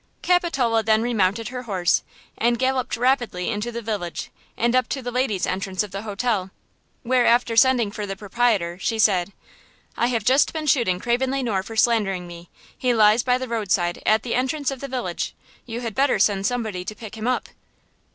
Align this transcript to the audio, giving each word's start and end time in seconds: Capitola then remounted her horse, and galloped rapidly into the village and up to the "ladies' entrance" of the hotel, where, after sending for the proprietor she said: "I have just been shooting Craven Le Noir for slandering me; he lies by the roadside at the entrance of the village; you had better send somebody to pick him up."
Capitola 0.23 0.81
then 0.81 1.03
remounted 1.03 1.49
her 1.49 1.61
horse, 1.61 2.01
and 2.35 2.57
galloped 2.57 2.97
rapidly 2.97 3.51
into 3.51 3.71
the 3.71 3.83
village 3.83 4.31
and 4.57 4.75
up 4.75 4.89
to 4.89 4.99
the 5.03 5.11
"ladies' 5.11 5.45
entrance" 5.45 5.83
of 5.83 5.91
the 5.91 6.01
hotel, 6.01 6.49
where, 7.03 7.27
after 7.27 7.55
sending 7.55 7.91
for 7.91 8.07
the 8.07 8.15
proprietor 8.15 8.79
she 8.79 8.97
said: 8.97 9.31
"I 9.95 10.07
have 10.07 10.23
just 10.23 10.53
been 10.53 10.65
shooting 10.65 10.97
Craven 10.99 11.29
Le 11.29 11.43
Noir 11.43 11.61
for 11.61 11.75
slandering 11.75 12.25
me; 12.25 12.49
he 12.75 12.95
lies 12.95 13.21
by 13.21 13.37
the 13.37 13.47
roadside 13.47 14.01
at 14.03 14.23
the 14.23 14.33
entrance 14.33 14.71
of 14.71 14.79
the 14.79 14.87
village; 14.87 15.35
you 15.67 15.81
had 15.81 15.93
better 15.93 16.17
send 16.17 16.47
somebody 16.47 16.83
to 16.83 16.95
pick 16.95 17.13
him 17.13 17.27
up." 17.27 17.49